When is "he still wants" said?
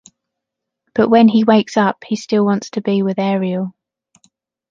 2.07-2.71